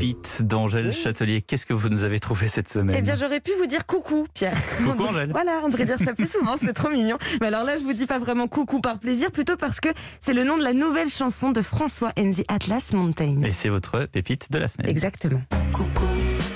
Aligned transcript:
pépites 0.00 0.42
d'Angèle 0.42 0.92
Châtelier. 0.92 1.42
Qu'est-ce 1.42 1.66
que 1.66 1.74
vous 1.74 1.88
nous 1.88 2.04
avez 2.04 2.20
trouvé 2.20 2.48
cette 2.48 2.68
semaine 2.70 2.96
Eh 2.98 3.02
bien, 3.02 3.14
j'aurais 3.14 3.40
pu 3.40 3.50
vous 3.58 3.66
dire 3.66 3.84
coucou, 3.86 4.26
Pierre. 4.32 4.56
Coucou, 4.78 5.04
Angèle. 5.08 5.30
Voilà, 5.30 5.60
on 5.62 5.68
devrait 5.68 5.84
dire 5.84 5.98
ça 5.98 6.14
plus 6.14 6.30
souvent, 6.30 6.56
c'est 6.58 6.72
trop 6.72 6.88
mignon. 6.88 7.18
Mais 7.40 7.48
alors 7.48 7.64
là, 7.64 7.76
je 7.76 7.82
vous 7.82 7.92
dis 7.92 8.06
pas 8.06 8.18
vraiment 8.18 8.48
coucou 8.48 8.80
par 8.80 8.98
plaisir, 8.98 9.30
plutôt 9.30 9.56
parce 9.56 9.80
que 9.80 9.90
c'est 10.20 10.32
le 10.32 10.44
nom 10.44 10.56
de 10.56 10.62
la 10.62 10.72
nouvelle 10.72 11.10
chanson 11.10 11.50
de 11.50 11.60
François 11.60 12.12
and 12.18 12.30
the 12.30 12.44
Atlas 12.48 12.92
Mountains. 12.92 13.42
Et 13.44 13.52
c'est 13.52 13.68
votre 13.68 14.06
pépite 14.06 14.50
de 14.50 14.58
la 14.58 14.68
semaine. 14.68 14.88
Exactement. 14.88 15.42
Coucou, 15.72 15.90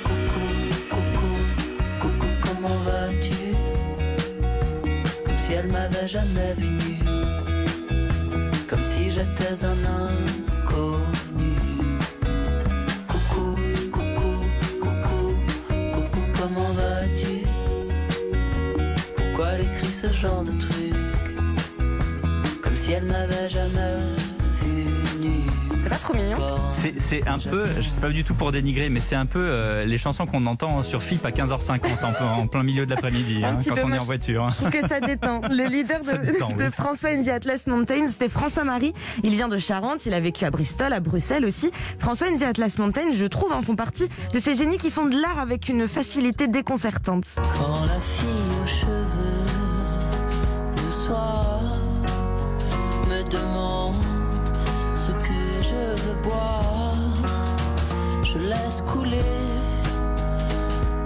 coucou, 0.04 0.40
coucou, 0.88 1.28
coucou, 2.00 2.26
comment 2.42 2.76
vas-tu? 2.84 3.34
Comme 5.24 5.38
si 5.38 5.52
elle 5.52 5.68
m'avait 5.68 6.08
jamais 6.08 6.54
comme 8.68 8.82
si 8.82 9.10
j'étais 9.10 9.64
un 9.64 9.84
inconnu. 9.84 10.33
Genre 20.24 20.42
de 20.42 20.52
truc 20.52 20.94
Comme 22.62 22.76
si 22.76 22.92
elle 22.92 23.04
m'avait 23.04 23.48
jamais 23.50 23.98
vu 24.62 24.84
nu. 25.20 25.30
C'est 25.78 25.90
pas 25.90 25.96
trop 25.96 26.14
mignon 26.14 26.38
C'est 26.70 26.94
c'est 26.98 27.28
un 27.28 27.38
peu, 27.38 27.66
je 27.76 27.82
sais 27.82 28.00
pas 28.00 28.08
du 28.08 28.24
tout 28.24 28.32
pour 28.34 28.50
dénigrer, 28.52 28.88
mais 28.88 29.00
c'est 29.00 29.16
un 29.16 29.26
peu 29.26 29.38
euh, 29.42 29.84
les 29.84 29.98
chansons 29.98 30.24
qu'on 30.24 30.46
entend 30.46 30.82
sur 30.82 31.02
FIP 31.02 31.26
à 31.26 31.30
15h50 31.30 31.80
en, 32.02 32.12
plein- 32.12 32.32
en 32.38 32.46
plein 32.46 32.62
milieu 32.62 32.86
de 32.86 32.90
l'après-midi, 32.90 33.42
hein, 33.44 33.58
quand 33.68 33.74
peu, 33.74 33.82
on 33.84 33.92
est 33.92 33.98
en 33.98 34.04
voiture. 34.04 34.44
hein. 34.44 34.48
Je 34.50 34.54
trouve 34.56 34.70
que 34.70 34.88
ça 34.88 35.00
détend. 35.00 35.42
Le 35.50 35.66
leader 35.68 36.00
de, 36.00 36.62
oui. 36.62 36.70
François 36.72 37.10
and 37.10 37.24
the 37.24 37.28
Atlas 37.28 37.66
Mountains, 37.66 38.08
c'était 38.08 38.30
François 38.30 38.64
Marie. 38.64 38.94
Il 39.24 39.34
vient 39.34 39.48
de 39.48 39.58
Charente, 39.58 40.06
il 40.06 40.14
a 40.14 40.20
vécu 40.20 40.46
à 40.46 40.50
Bristol, 40.50 40.92
à 40.94 41.00
Bruxelles 41.00 41.44
aussi. 41.44 41.70
François 41.98 42.28
and 42.28 42.36
the 42.38 42.42
Atlas 42.44 42.78
Mountains, 42.78 43.12
je 43.12 43.26
trouve, 43.26 43.52
en 43.52 43.60
font 43.60 43.76
partie 43.76 44.08
de 44.32 44.38
ces 44.38 44.54
génies 44.54 44.78
qui 44.78 44.90
font 44.90 45.04
de 45.06 45.20
l'art 45.20 45.38
avec 45.38 45.68
une 45.68 45.86
facilité 45.86 46.48
déconcertante. 46.48 47.34
Quand 47.58 47.84
la 47.86 48.00
fille 48.00 48.53
je 58.34 58.38
laisse 58.40 58.82
couler. 58.82 59.22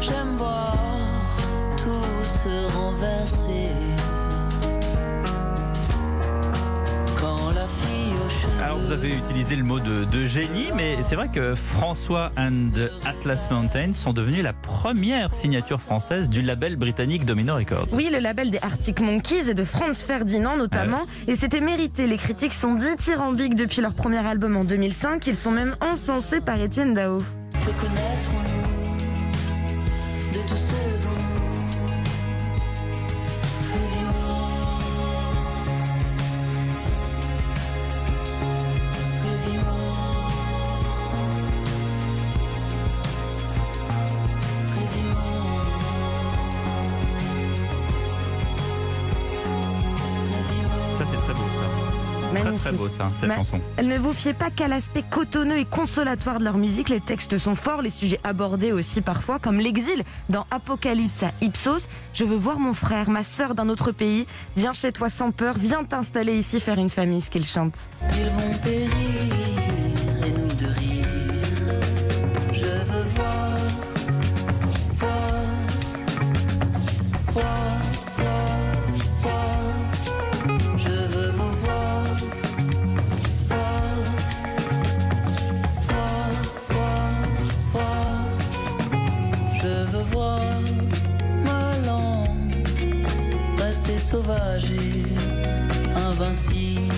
J'aime 0.00 0.36
voir 0.36 0.76
tout 1.76 2.24
se 2.24 2.72
renverser. 2.74 3.72
Alors 8.78 8.86
vous 8.86 8.92
avez 8.92 9.16
utilisé 9.16 9.56
le 9.56 9.64
mot 9.64 9.80
de, 9.80 10.04
de 10.04 10.26
génie, 10.26 10.68
mais 10.74 11.02
c'est 11.02 11.16
vrai 11.16 11.28
que 11.28 11.54
François 11.54 12.30
and 12.38 12.70
the 12.74 12.90
Atlas 13.04 13.48
Mountains 13.50 13.92
sont 13.92 14.12
devenus 14.12 14.42
la 14.42 14.52
première 14.52 15.34
signature 15.34 15.80
française 15.80 16.28
du 16.28 16.42
label 16.42 16.76
britannique 16.76 17.24
Domino 17.24 17.56
Records. 17.56 17.88
Oui, 17.92 18.08
le 18.12 18.20
label 18.20 18.50
des 18.50 18.58
Arctic 18.62 19.00
Monkeys 19.00 19.50
et 19.50 19.54
de 19.54 19.64
Franz 19.64 20.04
Ferdinand 20.06 20.56
notamment. 20.56 21.06
Et 21.26 21.34
c'était 21.34 21.60
mérité. 21.60 22.06
Les 22.06 22.18
critiques 22.18 22.52
sont 22.52 22.74
dithyrambiques 22.74 23.56
depuis 23.56 23.80
leur 23.82 23.94
premier 23.94 24.24
album 24.24 24.56
en 24.56 24.64
2005. 24.64 25.26
Ils 25.26 25.36
sont 25.36 25.50
même 25.50 25.74
encensés 25.80 26.40
par 26.40 26.60
Étienne 26.60 26.94
Dao. 26.94 27.18
Très 52.68 52.76
beau 52.76 52.88
ça, 52.88 53.08
cette 53.18 53.28
Ma- 53.28 53.36
chanson. 53.36 53.60
Elle 53.78 53.88
ne 53.88 53.96
vous 53.98 54.12
fiez 54.12 54.34
pas 54.34 54.50
qu'à 54.50 54.68
l'aspect 54.68 55.02
cotonneux 55.08 55.58
et 55.58 55.64
consolatoire 55.64 56.38
de 56.38 56.44
leur 56.44 56.58
musique. 56.58 56.88
Les 56.90 57.00
textes 57.00 57.38
sont 57.38 57.54
forts, 57.54 57.80
les 57.82 57.88
sujets 57.90 58.20
abordés 58.24 58.72
aussi 58.72 59.00
parfois, 59.00 59.38
comme 59.38 59.58
l'exil 59.58 60.02
dans 60.28 60.46
Apocalypse 60.50 61.22
à 61.22 61.32
Ipsos. 61.40 61.88
Je 62.12 62.24
veux 62.24 62.36
voir 62.36 62.58
mon 62.58 62.74
frère, 62.74 63.08
ma 63.10 63.24
sœur 63.24 63.54
d'un 63.54 63.68
autre 63.70 63.90
pays. 63.92 64.26
Viens 64.56 64.72
chez 64.74 64.92
toi 64.92 65.08
sans 65.08 65.30
peur, 65.30 65.54
viens 65.58 65.84
t'installer 65.84 66.34
ici, 66.36 66.60
faire 66.60 66.78
une 66.78 66.90
famille, 66.90 67.22
ce 67.22 67.30
qu'ils 67.30 67.46
chantent. 67.46 67.88
Ils 68.12 68.26
vont 68.26 68.58
périr 68.62 68.90
et 70.26 70.30
nous 70.32 70.48
de 70.48 70.66
rire. 70.66 71.06
Je 72.52 72.64
veux 72.64 73.08
voir, 73.14 73.56
voir, 74.96 75.12
voir, 77.32 77.42
voir, 77.44 77.77
Je 90.08 90.14
veux 90.14 90.20
voir 90.20 90.40
ma 91.44 91.86
langue 91.86 93.08
rester 93.58 93.98
sauvage 93.98 94.70
et 94.70 95.96
invincible. 95.96 96.94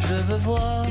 Je 0.00 0.14
veux 0.14 0.38
voir 0.38 0.86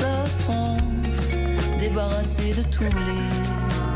la 0.00 0.24
France 0.40 1.32
débarrassée 1.78 2.52
de 2.52 2.62
tous 2.64 2.84
les. 2.84 3.91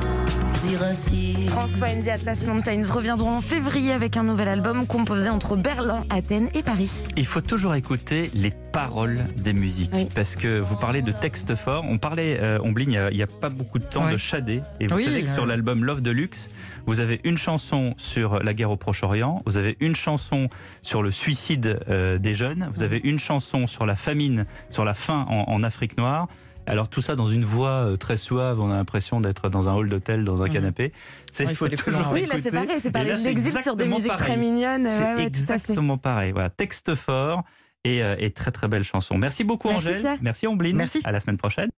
François 1.49 1.87
and 1.87 2.01
the 2.03 2.09
Atlas 2.09 2.45
Mountains 2.45 2.91
reviendront 2.91 3.37
en 3.37 3.41
février 3.41 3.93
avec 3.93 4.17
un 4.17 4.25
nouvel 4.25 4.49
album 4.49 4.85
composé 4.89 5.31
entre 5.31 5.55
Berlin, 5.55 6.03
Athènes 6.11 6.49
et 6.55 6.65
Paris. 6.65 6.91
Il 7.17 7.25
faut 7.25 7.41
toujours 7.41 7.77
écouter 7.77 8.31
les 8.35 8.51
paroles 8.73 9.21
des 9.37 9.53
musiques 9.53 9.93
Oui. 9.95 10.09
parce 10.13 10.35
que 10.35 10.59
vous 10.59 10.75
parlez 10.75 11.03
de 11.03 11.13
textes 11.13 11.55
forts. 11.55 11.85
On 11.89 11.99
parlait, 11.99 12.39
euh, 12.41 12.59
y 12.89 12.97
a- 12.97 13.11
il 13.13 13.17
n'y 13.17 13.23
a, 13.23 13.29
pas 13.29 13.49
beaucoup 13.49 13.79
de 13.79 13.85
temps 13.85 14.07
Oui. 14.07 14.13
de 14.15 14.17
Shadé. 14.17 14.61
Et 14.81 14.89
vous 14.89 14.97
Oui, 14.97 15.05
savez 15.05 15.23
que 15.23 15.29
euh. 15.29 15.35
sur 15.35 15.47
l'album 15.47 15.85
Love 15.85 16.03
Deluxe, 16.03 16.51
vous 16.87 16.99
avez 16.99 17.21
une 17.23 17.37
chanson 17.39 17.95
sur 17.97 18.43
la 18.43 18.53
guerre 18.53 18.73
au 18.73 18.77
Proche-Orient, 18.77 19.43
vous 19.47 19.57
avez 19.59 19.77
une 19.79 19.95
chanson 19.95 20.49
sur 20.83 21.01
le 21.01 21.13
suicide 21.13 21.79
euh, 21.89 22.19
des 22.19 22.35
jeunes, 22.35 22.69
vous 22.75 22.83
avez 22.83 23.01
une 23.05 23.21
chanson 23.21 23.69
sur 23.69 23.87
la 23.87 23.95
famine, 23.95 24.47
sur 24.69 24.85
la 24.85 24.95
faim 24.95 25.27
en, 25.29 25.45
en 25.47 25.63
Afrique 25.63 25.97
noire. 25.97 26.27
Alors 26.67 26.89
tout 26.89 27.01
ça 27.01 27.15
dans 27.17 27.29
une 27.29 27.45
voix 27.45 27.69
euh, 27.87 27.97
très 27.97 28.17
suave, 28.17 28.61
on 28.61 28.71
a 28.71 28.75
l'impression 28.75 29.21
d'être 29.21 29.49
dans 29.49 29.69
un 29.69 29.75
hall 29.75 29.89
d'hôtel, 29.89 30.25
dans 30.25 30.43
un 30.43 30.49
canapé. 30.49 30.93
C'est 31.33 31.45
Ouais, 31.45 31.53
il 31.53 31.57
faut 31.57 31.67
plus 31.69 31.93
loin, 31.93 32.09
Oui, 32.13 32.27
là 32.27 32.37
c'est 32.41 32.51
pareil, 32.51 32.69
c'est 32.81 32.93
c'est 32.93 33.17
l'exil 33.25 33.53
sur 33.63 33.77
des 33.77 33.87
musiques 33.87 34.17
très 34.17 34.35
pareil. 34.35 34.39
mignonnes. 34.39 34.89
C'est 34.89 35.03
Ouais, 35.03 35.15
ouais, 35.15 35.31
tout 35.31 35.39
à 35.39 35.47
fait. 35.47 35.55
exactement 35.55 35.99
pareil. 35.99 36.33
Voilà, 36.33 36.51
texte 36.51 36.95
fort 36.95 37.45
et, 37.85 38.03
euh, 38.03 38.17
et 38.19 38.31
très 38.31 38.51
très 38.51 38.69
belle 38.69 38.85
chanson. 38.85 39.17
Merci 39.19 39.45
beaucoup 39.45 39.69
Merci, 39.69 39.87
Angèle. 39.89 40.01
Pierre. 40.01 40.19
Merci 40.23 40.47
Ombline. 40.47 40.77
Merci. 40.77 41.01
À 41.05 41.13
la 41.13 41.21
semaine 41.21 41.37
prochaine. 41.37 41.71